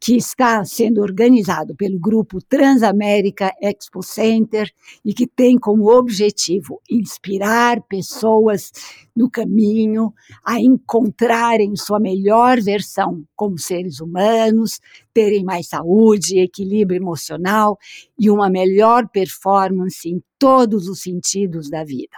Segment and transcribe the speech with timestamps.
[0.00, 4.72] que está sendo organizado pelo grupo Transamérica Expo Center
[5.04, 8.70] e que tem como objetivo inspirar pessoas
[9.14, 14.80] no caminho a encontrarem sua melhor versão como seres humanos,
[15.12, 17.76] terem mais saúde, equilíbrio emocional
[18.18, 22.16] e uma melhor performance em todos os sentidos da vida.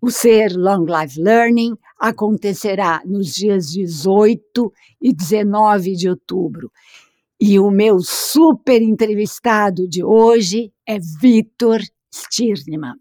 [0.00, 6.70] O Ser Long Life Learning acontecerá nos dias 18 e 19 de outubro.
[7.40, 11.80] E o meu super entrevistado de hoje é Vitor
[12.12, 12.96] Stirnemann.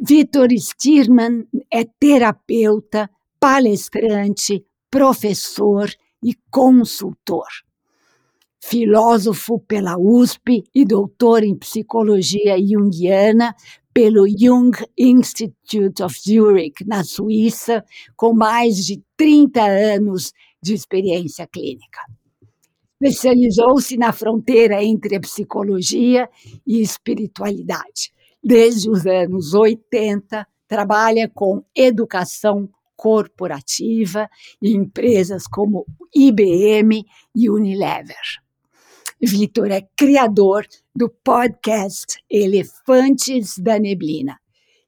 [0.00, 5.90] Vitor Stirman é terapeuta, palestrante, professor
[6.22, 7.48] e consultor.
[8.60, 13.54] Filósofo pela USP e doutor em psicologia junguiana
[13.98, 17.84] pelo Jung Institute of Zurich, na Suíça,
[18.16, 20.32] com mais de 30 anos
[20.62, 21.98] de experiência clínica.
[23.02, 26.30] Especializou-se na fronteira entre a psicologia
[26.64, 28.12] e espiritualidade.
[28.40, 34.30] Desde os anos 80, trabalha com educação corporativa
[34.62, 37.04] em empresas como IBM
[37.34, 38.14] e Unilever.
[39.20, 40.64] Vitor é criador
[40.98, 44.36] do podcast Elefantes da Neblina.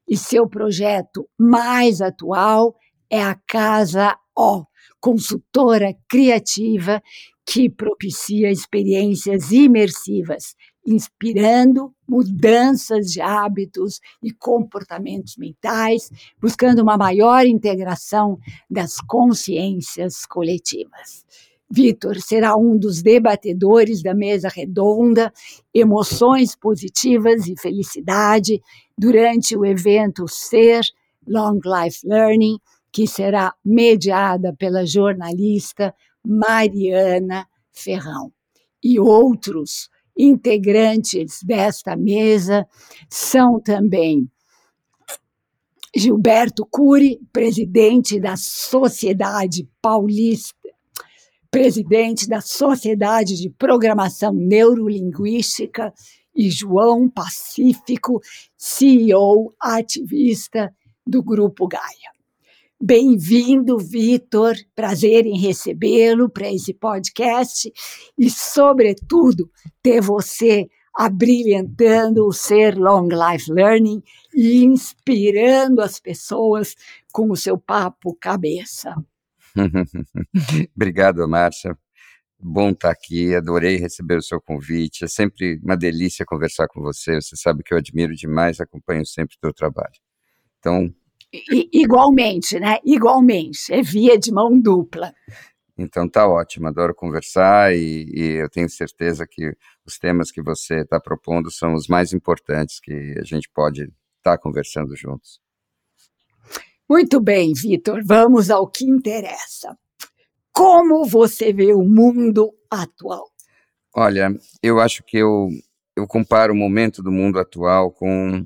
[0.05, 2.75] E seu projeto mais atual
[3.09, 4.65] é a Casa O,
[4.99, 7.01] consultora criativa
[7.45, 10.53] que propicia experiências imersivas,
[10.85, 16.09] inspirando mudanças de hábitos e comportamentos mentais,
[16.41, 18.37] buscando uma maior integração
[18.69, 21.25] das consciências coletivas.
[21.71, 25.31] Vitor será um dos debatedores da mesa redonda
[25.73, 28.61] Emoções Positivas e Felicidade
[28.97, 30.83] durante o evento Ser
[31.25, 32.59] Long Life Learning,
[32.91, 35.95] que será mediada pela jornalista
[36.25, 38.33] Mariana Ferrão.
[38.83, 42.67] E outros integrantes desta mesa
[43.09, 44.29] são também
[45.95, 50.60] Gilberto Cury, presidente da Sociedade Paulista
[51.51, 55.93] presidente da Sociedade de Programação Neurolinguística,
[56.35, 58.21] e João Pacífico,
[58.57, 60.73] CEO ativista
[61.05, 62.11] do Grupo Gaia.
[62.81, 64.55] Bem-vindo, Vitor.
[64.73, 67.71] Prazer em recebê-lo para esse podcast
[68.17, 69.49] e, sobretudo,
[69.83, 74.01] ter você abrilhantando o ser Long Life Learning
[74.33, 76.75] e inspirando as pessoas
[77.13, 78.95] com o seu papo cabeça.
[80.75, 81.77] Obrigado, Márcia.
[82.39, 85.05] Bom estar aqui, adorei receber o seu convite.
[85.05, 87.21] É sempre uma delícia conversar com você.
[87.21, 89.93] Você sabe que eu admiro demais, acompanho sempre o seu trabalho.
[90.59, 90.93] Então.
[91.33, 92.79] I, igualmente, né?
[92.83, 93.71] Igualmente.
[93.71, 95.13] É via de mão dupla.
[95.77, 100.81] Então tá ótimo, adoro conversar e, e eu tenho certeza que os temas que você
[100.81, 105.39] está propondo são os mais importantes que a gente pode estar tá conversando juntos.
[106.91, 109.77] Muito bem, Vitor, vamos ao que interessa.
[110.51, 113.31] Como você vê o mundo atual?
[113.95, 115.47] Olha, eu acho que eu,
[115.95, 118.45] eu comparo o momento do mundo atual com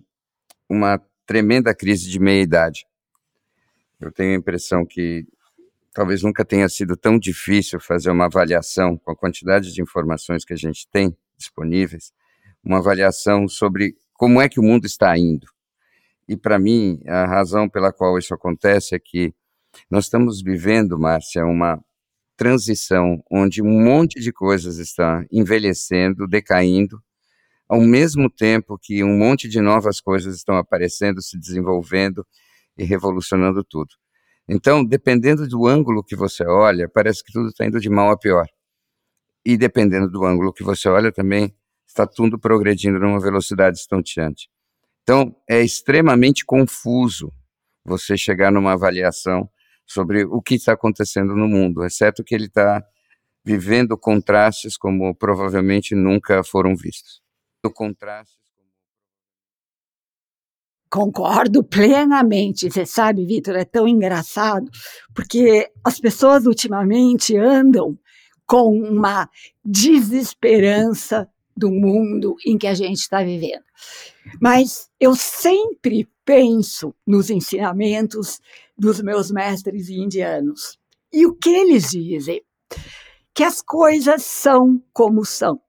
[0.69, 2.85] uma tremenda crise de meia-idade.
[3.99, 5.25] Eu tenho a impressão que
[5.91, 10.53] talvez nunca tenha sido tão difícil fazer uma avaliação com a quantidade de informações que
[10.53, 12.13] a gente tem disponíveis,
[12.63, 15.54] uma avaliação sobre como é que o mundo está indo.
[16.27, 19.33] E para mim, a razão pela qual isso acontece é que
[19.89, 21.79] nós estamos vivendo, Márcia, uma
[22.35, 27.01] transição onde um monte de coisas está envelhecendo, decaindo,
[27.67, 32.25] ao mesmo tempo que um monte de novas coisas estão aparecendo, se desenvolvendo
[32.77, 33.89] e revolucionando tudo.
[34.47, 38.17] Então, dependendo do ângulo que você olha, parece que tudo está indo de mal a
[38.17, 38.47] pior.
[39.43, 41.55] E dependendo do ângulo que você olha, também
[41.87, 44.49] está tudo progredindo numa velocidade estonteante.
[45.05, 47.31] Então, é extremamente confuso
[47.85, 49.47] você chegar numa avaliação
[49.85, 52.83] sobre o que está acontecendo no mundo, exceto que ele está
[53.45, 57.21] vivendo contrastes como provavelmente nunca foram vistos.
[57.63, 58.45] O contraste
[60.95, 62.71] Concordo plenamente.
[62.71, 64.71] Você sabe, Vitor, é tão engraçado,
[65.13, 67.99] porque as pessoas ultimamente andam
[68.45, 69.29] com uma
[69.63, 73.63] desesperança do mundo em que a gente está vivendo.
[74.41, 78.41] Mas eu sempre penso nos ensinamentos
[78.77, 80.77] dos meus mestres indianos.
[81.13, 82.41] E o que eles dizem?
[83.33, 85.61] Que as coisas são como são,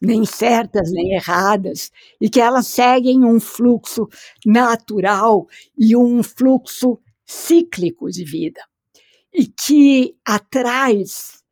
[0.00, 1.90] nem certas nem erradas,
[2.20, 4.08] e que elas seguem um fluxo
[4.44, 5.46] natural
[5.76, 8.60] e um fluxo cíclico de vida.
[9.32, 11.42] E que atrás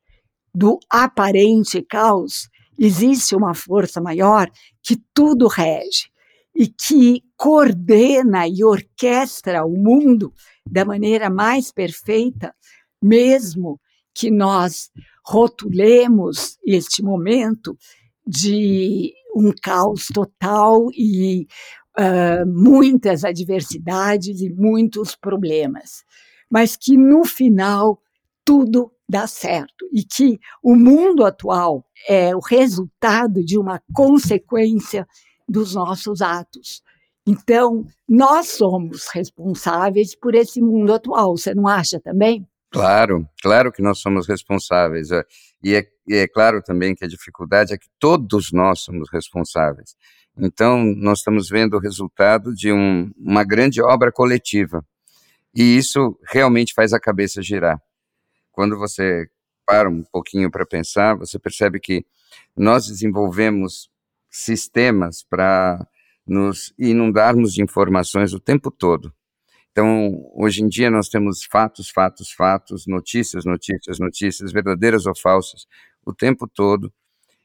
[0.55, 4.51] do aparente caos existe uma força maior
[4.83, 6.11] que tudo rege
[6.55, 10.33] e que coordena e orquestra o mundo
[10.65, 12.55] da maneira mais perfeita,
[13.03, 13.79] mesmo
[14.15, 14.91] que nós
[15.25, 17.77] rotulemos este momento
[18.27, 21.47] de um caos total e
[21.99, 26.05] uh, muitas adversidades e muitos problemas,
[26.51, 28.01] mas que no final
[28.45, 35.07] tudo dá certo e que o mundo atual é o resultado de uma consequência
[35.49, 36.83] dos nossos atos.
[37.27, 42.47] Então, nós somos responsáveis por esse mundo atual, você não acha também?
[42.71, 45.11] Claro, claro que nós somos responsáveis.
[45.11, 45.25] É,
[45.63, 49.97] e é, e é claro também que a dificuldade é que todos nós somos responsáveis.
[50.39, 54.85] Então, nós estamos vendo o resultado de um, uma grande obra coletiva.
[55.55, 57.81] E isso realmente faz a cabeça girar.
[58.57, 59.29] Quando você
[59.67, 62.07] para um pouquinho para pensar, você percebe que
[62.57, 63.91] nós desenvolvemos
[64.31, 65.87] sistemas para
[66.27, 69.13] nos inundarmos de informações o tempo todo.
[69.71, 75.67] Então, hoje em dia nós temos fatos, fatos, fatos, notícias, notícias, notícias, verdadeiras ou falsas,
[76.03, 76.91] o tempo todo,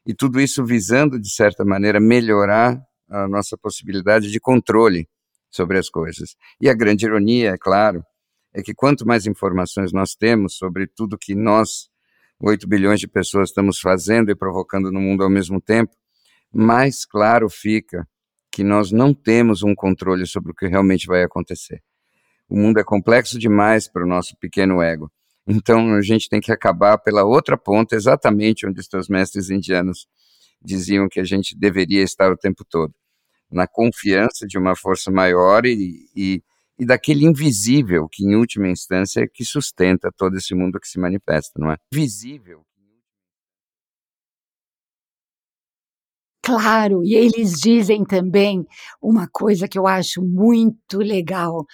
[0.06, 5.06] e tudo isso visando, de certa maneira, melhorar a nossa possibilidade de controle
[5.50, 6.36] sobre as coisas.
[6.58, 8.02] E a grande ironia, é claro,
[8.54, 11.88] é que quanto mais informações nós temos sobre tudo que nós,
[12.40, 15.92] 8 bilhões de pessoas, estamos fazendo e provocando no mundo ao mesmo tempo,
[16.52, 18.06] mais claro fica
[18.50, 21.82] que nós não temos um controle sobre o que realmente vai acontecer.
[22.48, 25.10] O mundo é complexo demais para o nosso pequeno ego.
[25.48, 30.06] Então a gente tem que acabar pela outra ponta, exatamente onde os teus mestres indianos
[30.62, 32.94] diziam que a gente deveria estar o tempo todo
[33.52, 36.42] na confiança de uma força maior e, e,
[36.82, 40.98] e daquele invisível que, em última instância, é que sustenta todo esse mundo que se
[40.98, 41.76] manifesta, não é?
[41.94, 42.64] Visível
[46.44, 48.66] Claro, e eles dizem também
[49.00, 51.64] uma coisa que eu acho muito legal,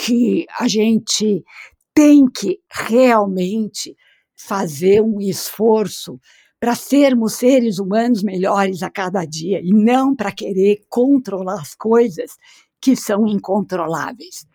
[0.00, 1.44] que a gente
[1.92, 3.94] tem que realmente
[4.34, 6.18] fazer um esforço
[6.58, 12.30] para sermos seres humanos melhores a cada dia e não para querer controlar as coisas
[12.80, 14.46] que são incontroláveis.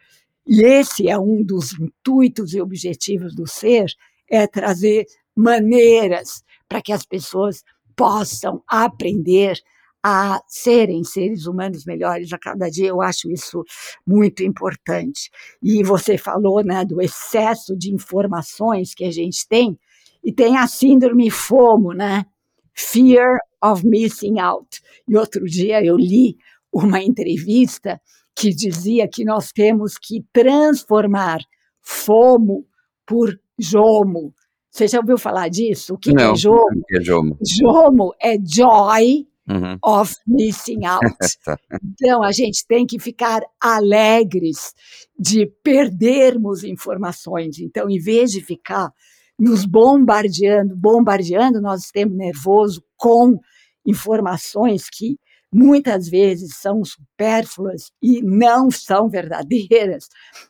[0.51, 3.85] E esse é um dos intuitos e objetivos do ser,
[4.27, 5.05] é trazer
[5.35, 7.63] maneiras para que as pessoas
[7.95, 9.59] possam aprender
[10.01, 12.87] a serem seres humanos melhores a cada dia.
[12.87, 13.63] Eu acho isso
[14.07, 15.29] muito importante.
[15.61, 19.77] E você falou né, do excesso de informações que a gente tem,
[20.23, 22.25] e tem a síndrome FOMO, né?
[22.73, 24.81] Fear of Missing Out.
[25.07, 26.37] E outro dia eu li
[26.73, 28.01] uma entrevista
[28.39, 31.39] que dizia que nós temos que transformar
[31.81, 32.65] FOMO
[33.05, 34.33] por JOMO.
[34.71, 35.95] Você já ouviu falar disso?
[35.95, 36.83] O que, Não, é JOMO?
[36.89, 37.37] É JOMO?
[37.59, 39.77] JOMO é Joy uhum.
[39.83, 41.05] of Missing Out.
[41.43, 41.57] Tá.
[41.83, 44.73] então, a gente tem que ficar alegres
[45.19, 47.59] de perdermos informações.
[47.59, 48.89] Então, em vez de ficar
[49.37, 53.37] nos bombardeando, bombardeando nosso sistema nervoso com
[53.85, 55.17] informações que
[55.51, 60.07] muitas vezes são supérfluas e não são verdadeiras,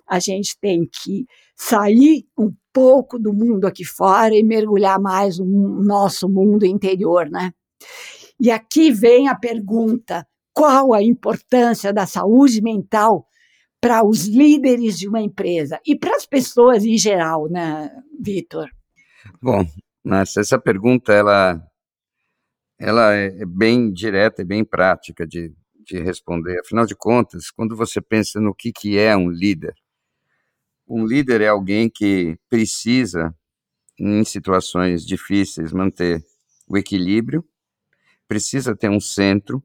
[0.08, 1.26] a gente tem que
[1.56, 7.52] sair um pouco do mundo aqui fora e mergulhar mais no nosso mundo interior, né?
[8.40, 13.26] E aqui vem a pergunta: qual a importância da saúde mental
[13.82, 17.90] para os líderes de uma empresa e para as pessoas em geral, né,
[18.20, 18.70] Vitor?
[19.42, 19.66] Bom,
[20.38, 21.62] essa pergunta ela
[22.80, 25.54] ela é, é bem direta e bem prática de,
[25.86, 26.60] de responder.
[26.60, 29.76] Afinal de contas, quando você pensa no que, que é um líder,
[30.88, 33.36] um líder é alguém que precisa,
[34.00, 36.24] em situações difíceis, manter
[36.68, 37.46] o equilíbrio,
[38.28, 39.62] precisa ter um centro,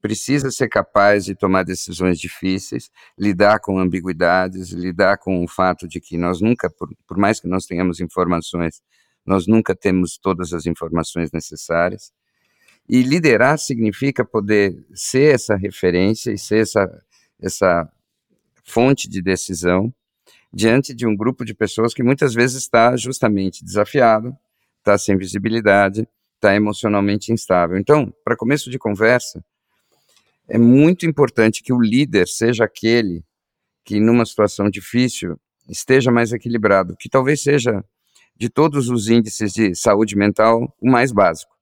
[0.00, 6.00] precisa ser capaz de tomar decisões difíceis, lidar com ambiguidades, lidar com o fato de
[6.00, 8.82] que nós nunca, por, por mais que nós tenhamos informações,
[9.24, 12.12] nós nunca temos todas as informações necessárias.
[12.88, 17.02] E liderar significa poder ser essa referência e ser essa,
[17.40, 17.90] essa
[18.62, 19.92] fonte de decisão
[20.52, 24.36] diante de um grupo de pessoas que muitas vezes está justamente desafiado,
[24.78, 27.78] está sem visibilidade, está emocionalmente instável.
[27.78, 29.44] Então, para começo de conversa,
[30.46, 33.24] é muito importante que o líder seja aquele
[33.84, 35.38] que, numa situação difícil,
[35.68, 37.84] esteja mais equilibrado, que talvez seja,
[38.36, 41.54] de todos os índices de saúde mental, o mais básico.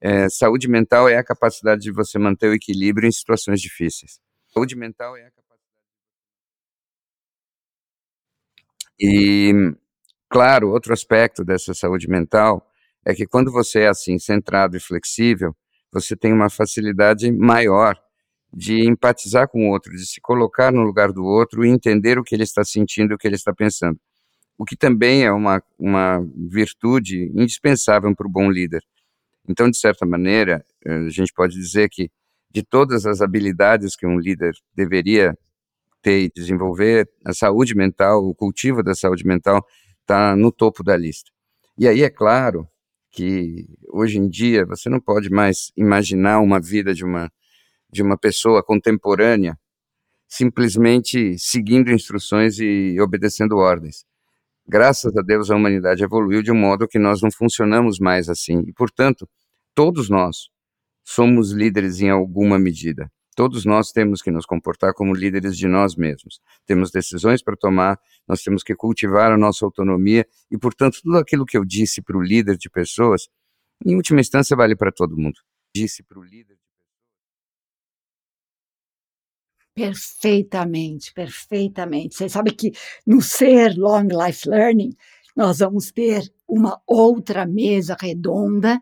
[0.00, 4.20] É, saúde mental é a capacidade de você manter o equilíbrio em situações difíceis.
[4.48, 5.44] Saúde mental é a capacidade.
[9.00, 9.52] E,
[10.28, 12.70] claro, outro aspecto dessa saúde mental
[13.04, 15.56] é que quando você é assim, centrado e flexível,
[15.92, 17.98] você tem uma facilidade maior
[18.52, 22.24] de empatizar com o outro, de se colocar no lugar do outro e entender o
[22.24, 23.98] que ele está sentindo o que ele está pensando.
[24.56, 28.82] O que também é uma, uma virtude indispensável para o bom líder.
[29.48, 32.10] Então, de certa maneira, eh, a gente pode dizer que
[32.50, 35.36] de todas as habilidades que um líder deveria
[36.00, 39.66] ter e desenvolver, a saúde mental, o cultivo da saúde mental
[40.02, 41.30] está no topo da lista.
[41.78, 42.68] E aí é claro
[43.10, 47.30] que hoje em dia você não pode mais imaginar uma vida de uma
[47.90, 49.56] de uma pessoa contemporânea
[50.28, 54.04] simplesmente seguindo instruções e obedecendo ordens.
[54.66, 58.62] Graças a Deus a humanidade evoluiu de um modo que nós não funcionamos mais assim
[58.66, 59.28] e, portanto,
[59.74, 60.48] todos nós
[61.04, 63.10] somos líderes em alguma medida.
[63.36, 66.40] Todos nós temos que nos comportar como líderes de nós mesmos.
[66.64, 71.44] Temos decisões para tomar, nós temos que cultivar a nossa autonomia e, portanto, tudo aquilo
[71.44, 73.28] que eu disse para o líder de pessoas,
[73.84, 75.40] em última instância, vale para todo mundo.
[75.74, 76.53] Disse para o líder.
[79.74, 82.14] Perfeitamente, perfeitamente.
[82.14, 82.72] Você sabe que
[83.04, 84.96] no Ser Long Life Learning,
[85.36, 88.80] nós vamos ter uma outra mesa redonda,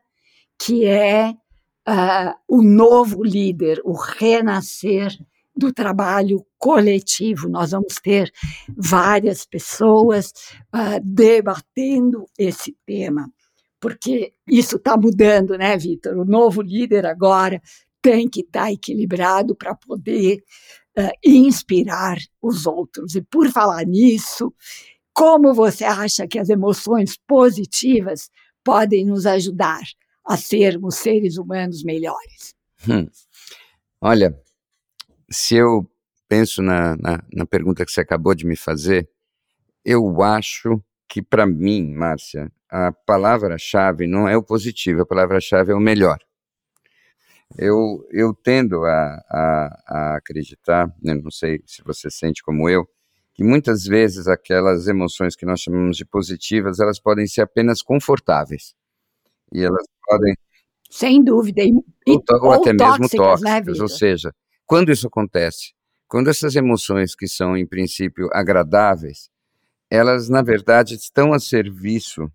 [0.59, 5.17] que é uh, o novo líder, o renascer
[5.57, 7.49] do trabalho coletivo.
[7.49, 8.31] Nós vamos ter
[8.77, 10.33] várias pessoas
[10.75, 13.33] uh, debatendo esse tema,
[13.81, 16.19] porque isso está mudando, né, Vitor?
[16.19, 17.63] O novo líder agora
[18.03, 20.43] tem que estar tá equilibrado para poder
[20.99, 23.15] uh, inspirar os outros.
[23.15, 24.53] E por falar nisso,
[25.13, 28.31] como você acha que as emoções positivas
[28.65, 29.83] podem nos ajudar
[30.25, 32.55] a sermos seres humanos melhores?
[32.89, 33.09] Hum.
[34.01, 34.37] Olha,
[35.31, 35.89] se eu
[36.29, 39.09] penso na, na, na pergunta que você acabou de me fazer,
[39.85, 45.75] eu acho que para mim, Márcia, a palavra-chave não é o positivo, a palavra-chave é
[45.75, 46.19] o melhor
[47.59, 52.87] eu, eu tendo a, a, a acreditar, né, não sei se você sente como eu,
[53.35, 58.75] que muitas vezes aquelas emoções que nós chamamos de positivas, elas podem ser apenas confortáveis.
[59.53, 60.35] E elas podem.
[60.91, 61.63] Sem dúvida.
[61.63, 61.73] E,
[62.07, 63.79] ou, ou, ou até tóxicas, mesmo tóxicas.
[63.79, 64.35] Né, ou seja,
[64.67, 65.73] quando isso acontece,
[66.07, 69.31] quando essas emoções que são, em princípio, agradáveis,
[69.91, 72.31] elas, na verdade, estão a serviço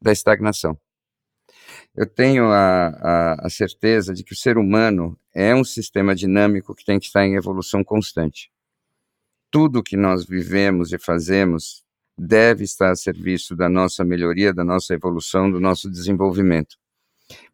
[0.00, 0.78] da estagnação.
[1.94, 6.74] Eu tenho a, a, a, certeza de que o ser humano é um sistema dinâmico
[6.74, 8.50] que tem que estar em evolução constante.
[9.50, 11.84] Tudo que nós vivemos e fazemos
[12.16, 16.76] deve estar a serviço da nossa melhoria, da nossa evolução, do nosso desenvolvimento.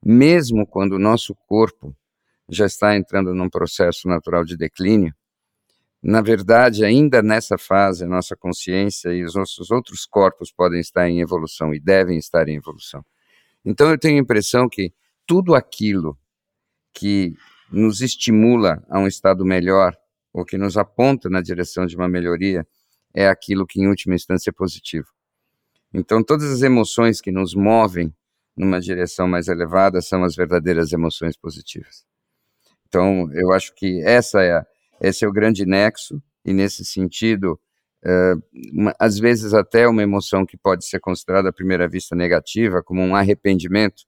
[0.05, 1.95] Mesmo quando o nosso corpo
[2.49, 5.15] já está entrando num processo natural de declínio,
[6.03, 11.09] na verdade, ainda nessa fase, a nossa consciência e os nossos outros corpos podem estar
[11.09, 13.05] em evolução e devem estar em evolução.
[13.65, 14.93] Então eu tenho a impressão que
[15.27, 16.19] tudo aquilo
[16.93, 17.35] que
[17.71, 19.97] nos estimula a um estado melhor
[20.33, 22.67] ou que nos aponta na direção de uma melhoria
[23.15, 25.09] é aquilo que em última instância é positivo.
[25.93, 28.15] Então todas as emoções que nos movem
[28.57, 32.05] numa direção mais elevada são as verdadeiras emoções positivas.
[32.89, 34.67] Então eu acho que essa é a,
[35.01, 37.59] esse é o grande nexo e nesse sentido
[38.05, 38.43] Uh,
[38.73, 43.03] uma, às vezes até uma emoção que pode ser considerada à primeira vista negativa, como
[43.03, 44.05] um arrependimento,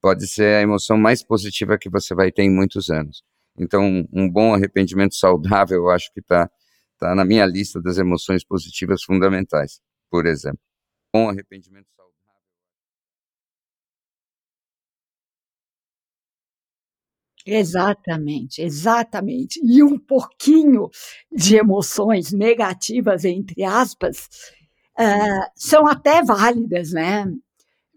[0.00, 3.22] pode ser a emoção mais positiva que você vai ter em muitos anos.
[3.58, 6.50] Então, um, um bom arrependimento saudável, eu acho que está
[6.98, 9.80] tá na minha lista das emoções positivas fundamentais,
[10.10, 10.60] por exemplo.
[11.12, 12.11] Bom arrependimento saudável.
[17.46, 19.60] Exatamente, exatamente.
[19.64, 20.88] E um pouquinho
[21.30, 24.28] de emoções negativas, entre aspas,
[24.98, 27.26] uh, são até válidas, né,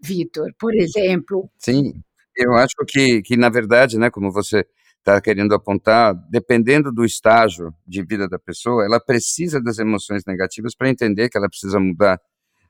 [0.02, 0.52] Vitor?
[0.58, 1.50] Por exemplo.
[1.58, 1.94] Sim,
[2.36, 4.66] eu acho que, que na verdade, né, como você
[4.98, 10.74] está querendo apontar, dependendo do estágio de vida da pessoa, ela precisa das emoções negativas
[10.74, 12.20] para entender que ela precisa mudar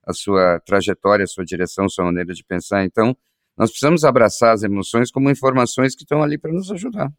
[0.07, 2.85] a sua trajetória, a sua direção, a sua maneira de pensar.
[2.85, 3.17] Então,
[3.57, 7.11] nós precisamos abraçar as emoções como informações que estão ali para nos ajudar.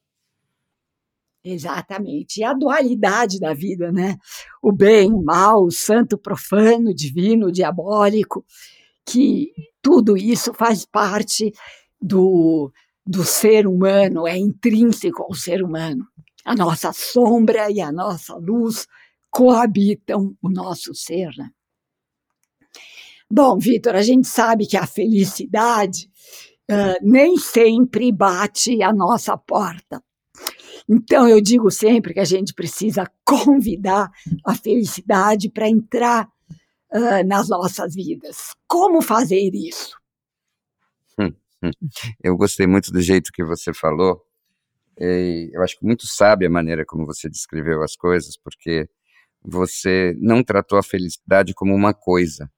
[1.44, 2.42] Exatamente.
[2.42, 4.18] E a dualidade da vida, né?
[4.62, 8.46] O bem, o mal, o santo, profano, o divino, o diabólico,
[9.06, 11.54] que tudo isso faz parte
[12.02, 12.72] do,
[13.06, 16.06] do ser humano, é intrínseco ao ser humano.
[16.44, 18.86] A nossa sombra e a nossa luz
[19.30, 21.30] coabitam o nosso ser.
[21.38, 21.50] Né?
[23.30, 26.10] Bom, Vitor, a gente sabe que a felicidade
[26.72, 30.02] uh, nem sempre bate a nossa porta.
[30.90, 34.10] Então, eu digo sempre que a gente precisa convidar
[34.46, 36.30] a felicidade para entrar
[36.94, 38.56] uh, nas nossas vidas.
[38.66, 39.98] Como fazer isso?
[41.20, 41.72] Hum, hum.
[42.24, 44.26] Eu gostei muito do jeito que você falou.
[44.98, 48.88] eu acho muito sábia a maneira como você descreveu as coisas, porque
[49.44, 52.50] você não tratou a felicidade como uma coisa.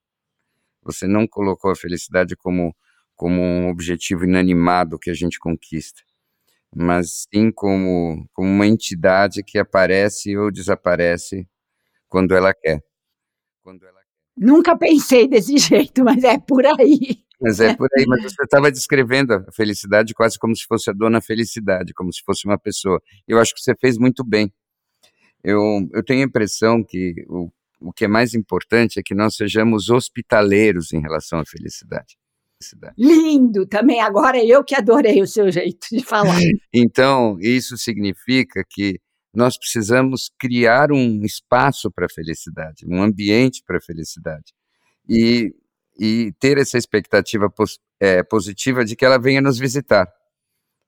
[0.91, 2.75] Você não colocou a felicidade como,
[3.15, 6.01] como um objetivo inanimado que a gente conquista,
[6.75, 11.47] mas sim como, como uma entidade que aparece ou desaparece
[12.07, 12.81] quando ela quer.
[13.61, 13.99] Quando ela.
[14.35, 17.23] Nunca pensei desse jeito, mas é por aí.
[17.41, 20.93] Mas é por aí, mas você estava descrevendo a felicidade quase como se fosse a
[20.93, 23.01] dona felicidade, como se fosse uma pessoa.
[23.27, 24.51] Eu acho que você fez muito bem.
[25.43, 27.49] Eu, eu tenho a impressão que o,
[27.81, 32.17] o que é mais importante é que nós sejamos hospitaleiros em relação à felicidade.
[32.97, 34.01] Lindo também.
[34.01, 36.37] Agora eu que adorei o seu jeito de falar.
[36.73, 38.99] então, isso significa que
[39.33, 44.53] nós precisamos criar um espaço para a felicidade, um ambiente para a felicidade.
[45.07, 45.53] E,
[45.97, 50.11] e ter essa expectativa pos, é, positiva de que ela venha nos visitar.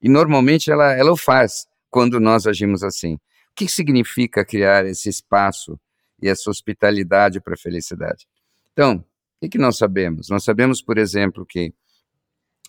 [0.01, 3.13] E normalmente ela, ela o faz quando nós agimos assim.
[3.15, 3.19] O
[3.55, 5.79] que significa criar esse espaço
[6.21, 8.27] e essa hospitalidade para a felicidade.
[8.73, 9.03] Então,
[9.41, 10.29] o que nós sabemos?
[10.29, 11.73] Nós sabemos, por exemplo, que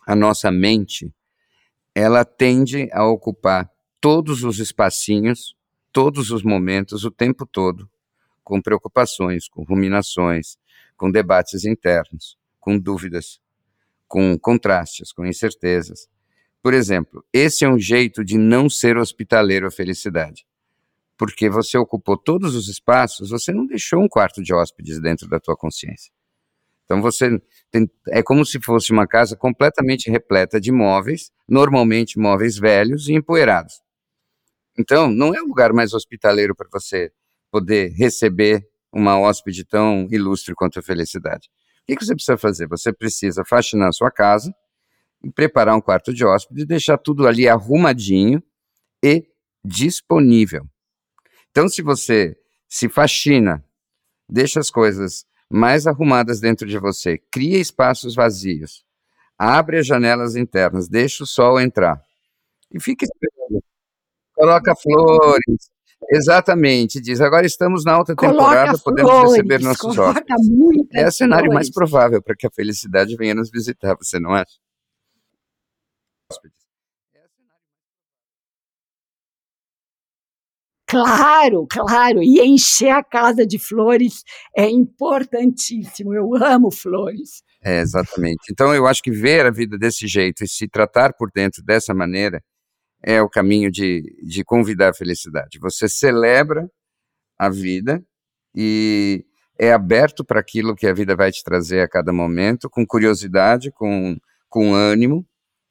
[0.06, 1.12] a nossa mente
[1.94, 5.54] ela tende a ocupar todos os espacinhos,
[5.92, 7.88] todos os momentos, o tempo todo,
[8.42, 10.56] com preocupações, com ruminações,
[10.96, 13.40] com debates internos, com dúvidas,
[14.08, 16.08] com contrastes, com incertezas.
[16.62, 20.46] Por exemplo, esse é um jeito de não ser hospitaleiro à felicidade
[21.22, 25.38] porque você ocupou todos os espaços, você não deixou um quarto de hóspedes dentro da
[25.38, 26.12] tua consciência.
[26.84, 32.58] Então você tem, é como se fosse uma casa completamente repleta de móveis, normalmente móveis
[32.58, 33.74] velhos e empoeirados.
[34.76, 37.12] Então não é o lugar mais hospitaleiro para você
[37.52, 41.48] poder receber uma hóspede tão ilustre quanto a felicidade.
[41.88, 42.66] O que, você precisa fazer?
[42.66, 44.52] Você precisa faxinar a sua casa,
[45.36, 48.42] preparar um quarto de hóspede, deixar tudo ali arrumadinho
[49.00, 49.24] e
[49.64, 50.66] disponível.
[51.52, 52.34] Então, se você
[52.66, 53.62] se faxina,
[54.26, 58.82] deixa as coisas mais arrumadas dentro de você, cria espaços vazios,
[59.38, 62.02] abre as janelas internas, deixa o sol entrar
[62.72, 63.62] e fica esperando.
[64.34, 65.70] Coloca flores.
[66.10, 67.20] Exatamente, diz.
[67.20, 70.48] Agora estamos na alta temporada, podemos flores, receber nossos hóspedes.
[70.94, 71.54] É o cenário flores.
[71.54, 74.56] mais provável para que a felicidade venha nos visitar, você não acha?
[80.92, 84.22] Claro, claro, e encher a casa de flores
[84.54, 86.12] é importantíssimo.
[86.12, 87.42] Eu amo flores.
[87.64, 88.42] É, exatamente.
[88.50, 91.94] Então eu acho que ver a vida desse jeito e se tratar por dentro dessa
[91.94, 92.44] maneira
[93.02, 95.58] é o caminho de, de convidar a felicidade.
[95.62, 96.68] Você celebra
[97.38, 98.04] a vida
[98.54, 99.24] e
[99.58, 103.70] é aberto para aquilo que a vida vai te trazer a cada momento, com curiosidade,
[103.72, 105.26] com, com ânimo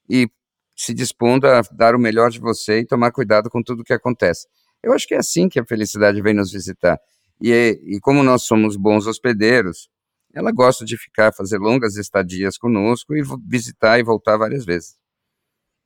[0.09, 0.27] e
[0.75, 4.47] se dispondo a dar o melhor de você e tomar cuidado com tudo que acontece.
[4.83, 6.99] Eu acho que é assim que a felicidade vem nos visitar.
[7.41, 9.89] E, e como nós somos bons hospedeiros,
[10.33, 14.95] ela gosta de ficar, fazer longas estadias conosco e visitar e voltar várias vezes.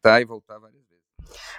[0.01, 1.03] Tá e voltar várias vezes.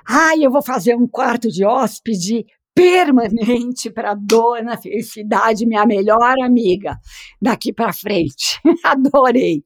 [0.06, 6.96] Ai, eu vou fazer um quarto de hóspede permanente para Dona Felicidade, minha melhor amiga,
[7.40, 8.60] daqui para frente.
[8.84, 9.64] Adorei.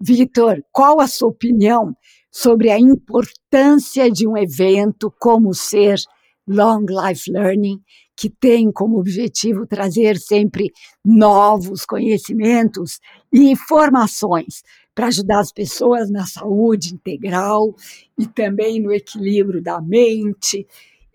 [0.00, 1.94] Vitor, qual a sua opinião
[2.34, 6.00] sobre a importância de um evento como ser
[6.48, 7.80] Long Life Learning,
[8.16, 10.72] que tem como objetivo trazer sempre
[11.04, 12.98] novos conhecimentos
[13.32, 17.72] e informações para ajudar as pessoas na saúde integral
[18.18, 20.66] e também no equilíbrio da mente.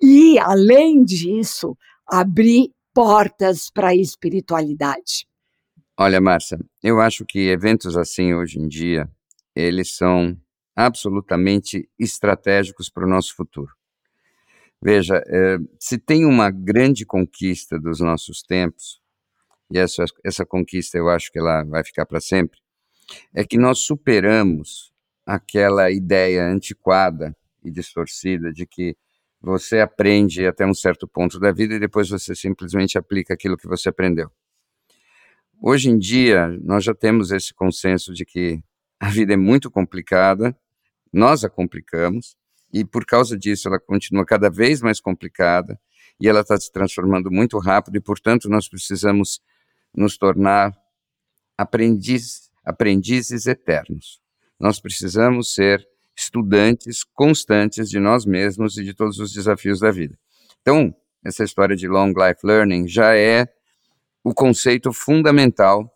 [0.02, 1.78] E, além disso,
[2.08, 5.28] abrir portas para a espiritualidade.
[5.98, 9.10] Olha, Márcia, eu acho que eventos assim hoje em dia,
[9.54, 10.38] eles são
[10.76, 13.74] absolutamente estratégicos para o nosso futuro.
[14.82, 19.02] Veja, é, se tem uma grande conquista dos nossos tempos,
[19.72, 22.60] e essa, essa conquista eu acho que ela vai ficar para sempre,
[23.34, 24.94] é que nós superamos
[25.26, 28.96] aquela ideia antiquada e distorcida de que
[29.42, 33.68] você aprende até um certo ponto da vida e depois você simplesmente aplica aquilo que
[33.68, 34.32] você aprendeu.
[35.62, 38.62] Hoje em dia, nós já temos esse consenso de que
[39.00, 40.56] a vida é muito complicada,
[41.12, 42.36] nós a complicamos,
[42.72, 45.80] e por causa disso ela continua cada vez mais complicada,
[46.20, 49.42] e ela está se transformando muito rápido, e portanto nós precisamos
[49.96, 50.78] nos tornar
[51.58, 54.22] aprendiz, aprendizes eternos.
[54.60, 60.20] Nós precisamos ser estudantes constantes de nós mesmos e de todos os desafios da vida.
[60.62, 63.48] Então, essa história de long life learning já é
[64.24, 65.90] o conceito fundamental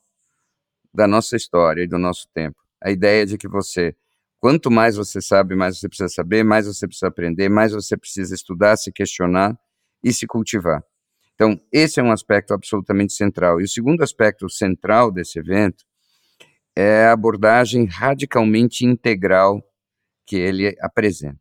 [0.94, 2.63] da nossa história e do nosso tempo.
[2.84, 3.96] A ideia de que você,
[4.40, 8.36] quanto mais você sabe, mais você precisa saber, mais você precisa aprender, mais você precisa
[8.36, 9.58] estudar, se questionar
[10.04, 10.84] e se cultivar.
[11.36, 13.60] Então, esse é um aspecto absolutamente central.
[13.60, 15.84] E o segundo aspecto central desse evento
[16.76, 19.64] é a abordagem radicalmente integral
[20.26, 21.40] que ele apresenta.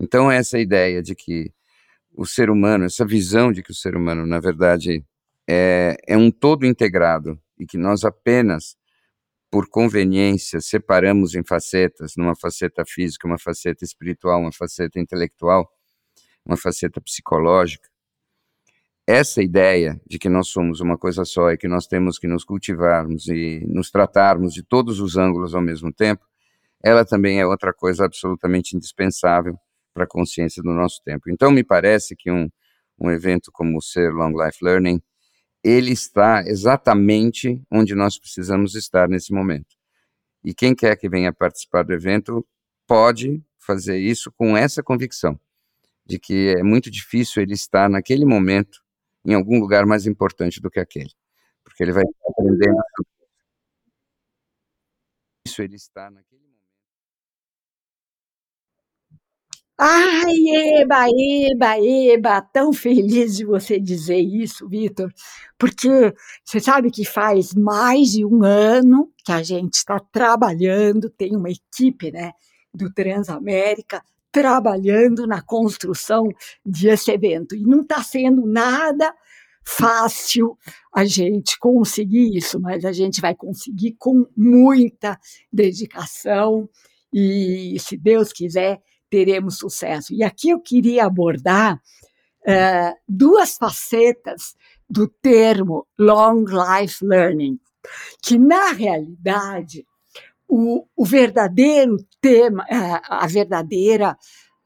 [0.00, 1.52] Então, essa ideia de que
[2.16, 5.04] o ser humano, essa visão de que o ser humano, na verdade,
[5.48, 8.76] é, é um todo integrado e que nós apenas,
[9.54, 15.70] por conveniência, separamos em facetas, numa faceta física, uma faceta espiritual, uma faceta intelectual,
[16.44, 17.88] uma faceta psicológica.
[19.06, 22.44] Essa ideia de que nós somos uma coisa só e que nós temos que nos
[22.44, 26.26] cultivarmos e nos tratarmos de todos os ângulos ao mesmo tempo,
[26.82, 29.56] ela também é outra coisa absolutamente indispensável
[29.94, 31.30] para a consciência do nosso tempo.
[31.30, 32.50] Então, me parece que um,
[32.98, 35.00] um evento como o Ser Long Life Learning
[35.64, 39.74] ele está exatamente onde nós precisamos estar nesse momento.
[40.44, 42.46] E quem quer que venha participar do evento
[42.86, 45.40] pode fazer isso com essa convicção
[46.04, 48.84] de que é muito difícil ele estar naquele momento
[49.24, 51.10] em algum lugar mais importante do que aquele,
[51.64, 52.76] porque ele vai aprendendo
[55.46, 56.33] isso ele está naquele
[59.78, 60.32] Ai,
[60.78, 65.12] eba, eba, eba, tão feliz de você dizer isso, Vitor,
[65.58, 71.34] porque você sabe que faz mais de um ano que a gente está trabalhando, tem
[71.34, 72.30] uma equipe né,
[72.72, 76.28] do Transamérica trabalhando na construção
[76.64, 79.12] desse evento, e não está sendo nada
[79.66, 80.56] fácil
[80.94, 85.18] a gente conseguir isso, mas a gente vai conseguir com muita
[85.52, 86.68] dedicação.
[87.12, 90.12] E, se Deus quiser, teremos sucesso.
[90.12, 94.54] E aqui eu queria abordar uh, duas facetas
[94.88, 97.58] do termo Long Life Learning,
[98.22, 99.86] que na realidade
[100.48, 104.16] o, o verdadeiro tema, uh, a verdadeira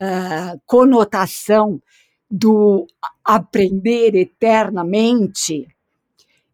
[0.03, 1.81] uh, conotação
[2.31, 2.87] do
[3.25, 5.67] aprender eternamente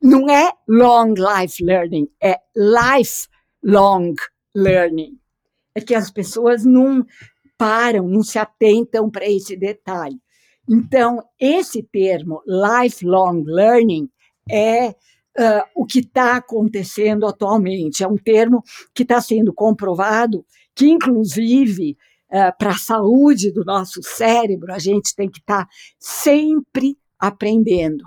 [0.00, 4.14] não é long life learning, é lifelong
[4.54, 5.18] learning.
[5.74, 7.04] É que as pessoas não
[7.56, 10.18] param, não se atentam para esse detalhe.
[10.68, 14.08] Então, esse termo, lifelong learning,
[14.50, 18.02] é uh, o que está acontecendo atualmente.
[18.02, 18.62] É um termo
[18.94, 21.96] que está sendo comprovado que, inclusive,
[22.30, 28.04] uh, para a saúde do nosso cérebro, a gente tem que estar tá sempre aprendendo.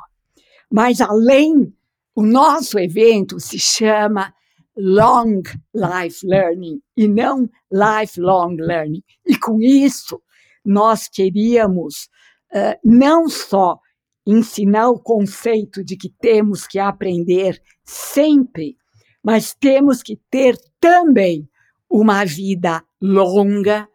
[0.72, 1.74] Mas, além,
[2.16, 4.34] o nosso evento se chama
[4.78, 5.42] long
[5.74, 9.04] life learning e não lifelong learning.
[9.26, 10.22] E com isso,
[10.64, 12.10] nós queríamos
[12.54, 13.80] uh, não só
[14.26, 18.76] ensinar o conceito de que temos que aprender sempre,
[19.24, 21.50] mas temos que ter também
[21.90, 23.88] uma vida longa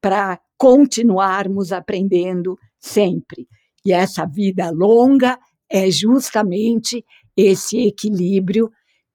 [0.00, 3.48] para continuarmos aprendendo sempre.
[3.84, 7.04] E essa vida longa é justamente
[7.36, 8.70] esse equilíbrio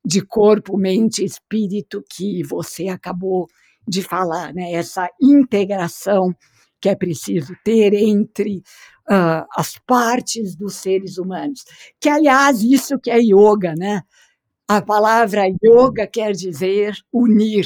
[0.07, 3.45] de corpo, mente espírito que você acabou
[3.85, 4.71] de falar, né?
[4.71, 6.33] essa integração
[6.79, 8.63] que é preciso ter entre
[9.09, 11.65] uh, as partes dos seres humanos.
[11.99, 14.01] Que, aliás, isso que é yoga, né?
[14.65, 17.65] A palavra yoga quer dizer unir.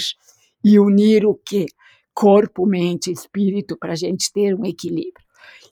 [0.63, 1.67] E unir o quê?
[2.12, 5.25] Corpo, mente espírito, para a gente ter um equilíbrio.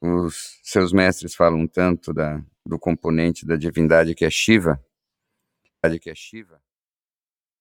[0.05, 4.79] Os seus mestres falam tanto da, do componente da divindade que é Shiva,
[5.99, 6.61] que é Shiva,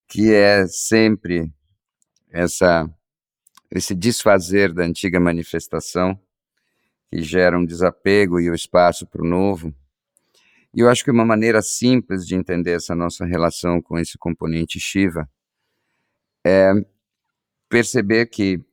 [0.07, 1.51] que é sempre
[2.29, 2.87] essa
[3.71, 6.19] esse desfazer da antiga manifestação
[7.11, 9.73] que gera um desapego e o espaço para o novo.
[10.73, 14.79] E eu acho que uma maneira simples de entender essa nossa relação com esse componente
[14.79, 15.27] Shiva
[16.45, 16.73] é
[17.67, 18.63] perceber que,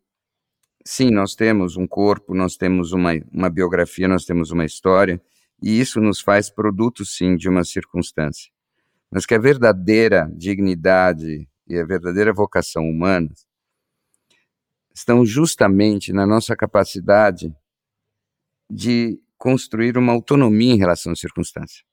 [0.84, 5.20] sim, nós temos um corpo, nós temos uma, uma biografia, nós temos uma história,
[5.62, 8.50] e isso nos faz produto, sim, de uma circunstância.
[9.10, 13.30] Mas que a verdadeira dignidade e a verdadeira vocação humana
[14.94, 17.54] estão justamente na nossa capacidade
[18.68, 21.84] de construir uma autonomia em relação à circunstância.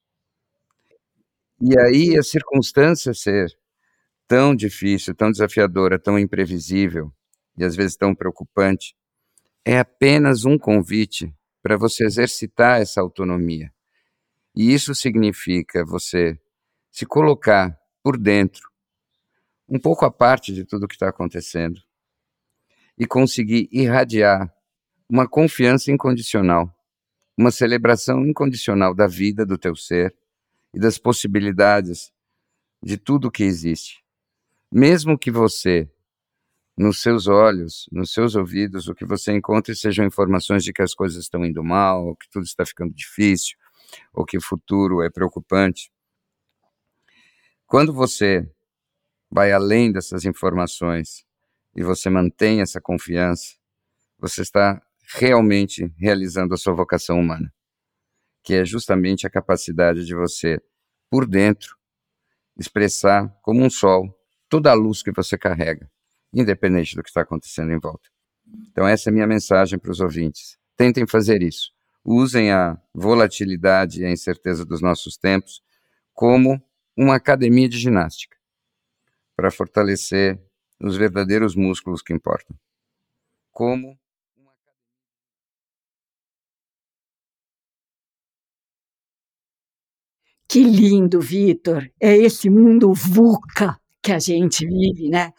[1.62, 3.50] E aí a circunstância ser
[4.28, 7.12] tão difícil, tão desafiadora, tão imprevisível
[7.60, 8.96] e às vezes tão preocupante,
[9.66, 13.72] é apenas um convite para você exercitar essa autonomia.
[14.56, 16.40] E isso significa você
[16.92, 18.68] se colocar por dentro,
[19.68, 21.80] um pouco à parte de tudo que está acontecendo,
[22.98, 24.52] e conseguir irradiar
[25.10, 26.74] uma confiança incondicional,
[27.38, 30.16] uma celebração incondicional da vida do teu ser
[30.74, 32.12] e das possibilidades
[32.82, 34.04] de tudo que existe.
[34.72, 35.90] Mesmo que você,
[36.80, 40.94] nos seus olhos, nos seus ouvidos, o que você encontre sejam informações de que as
[40.94, 43.58] coisas estão indo mal, que tudo está ficando difícil,
[44.14, 45.92] ou que o futuro é preocupante.
[47.68, 48.50] Quando você
[49.30, 51.26] vai além dessas informações
[51.76, 53.58] e você mantém essa confiança,
[54.18, 54.82] você está
[55.18, 57.54] realmente realizando a sua vocação humana,
[58.42, 60.62] que é justamente a capacidade de você,
[61.10, 61.76] por dentro,
[62.58, 65.92] expressar como um sol toda a luz que você carrega,
[66.34, 68.10] independente do que está acontecendo em volta.
[68.72, 70.58] Então, essa é a minha mensagem para os ouvintes.
[70.76, 71.72] Tentem fazer isso.
[72.04, 75.62] Usem a volatilidade e a incerteza dos nossos tempos
[76.14, 76.62] como
[76.96, 78.38] uma academia de ginástica
[79.36, 80.40] para fortalecer
[80.82, 82.56] os verdadeiros músculos que importam.
[83.52, 83.98] Como
[90.50, 91.88] Que lindo, Vitor.
[92.02, 95.32] É esse mundo VUCA que a gente vive, né?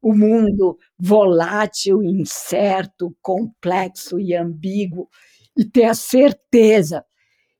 [0.00, 5.08] O mundo volátil, incerto, complexo e ambíguo,
[5.56, 7.04] e ter a certeza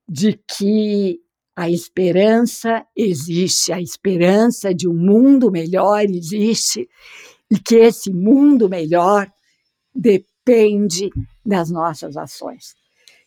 [0.08, 1.20] de que
[1.56, 6.88] a esperança existe, a esperança de um mundo melhor existe,
[7.50, 9.28] e que esse mundo melhor
[9.92, 11.10] depende
[11.44, 12.74] das nossas ações.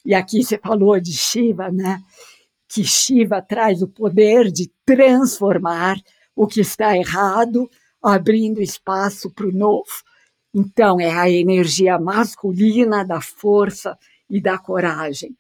[0.06, 2.02] E aqui você falou de Shiva, né?
[2.74, 5.98] que Shiva traz o poder de transformar
[6.34, 7.70] o que está errado,
[8.02, 10.04] abrindo espaço para o novo.
[10.54, 13.98] Então, é a energia masculina da força
[14.30, 15.36] e da coragem.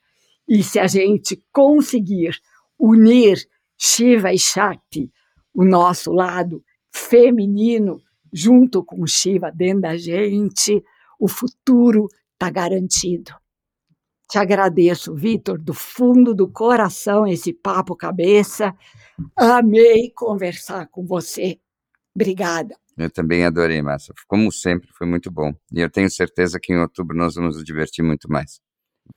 [0.47, 2.39] E se a gente conseguir
[2.78, 3.47] unir
[3.78, 5.12] Shiva e Shakti,
[5.54, 8.02] o nosso lado feminino,
[8.34, 10.84] junto com Shiva dentro da gente,
[11.19, 13.34] o futuro está garantido.
[14.28, 18.74] Te agradeço, Vitor, do fundo do coração, esse papo cabeça.
[19.36, 21.61] Amei conversar com você.
[22.15, 22.76] Obrigada.
[22.97, 24.13] Eu também adorei, Márcia.
[24.28, 25.54] Como sempre, foi muito bom.
[25.71, 28.60] E eu tenho certeza que em outubro nós vamos nos divertir muito mais.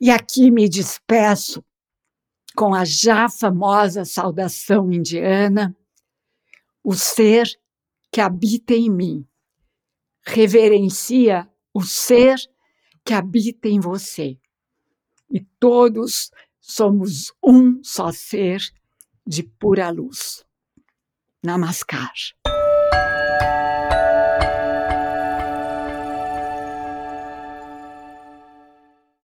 [0.00, 1.64] E aqui me despeço
[2.56, 5.76] com a já famosa saudação indiana:
[6.82, 7.48] o ser
[8.12, 9.26] que habita em mim
[10.26, 12.36] reverencia o ser
[13.04, 14.38] que habita em você
[15.30, 16.30] e todos
[16.60, 18.62] somos um só ser
[19.26, 20.44] de pura luz.
[21.42, 22.12] Namaskar.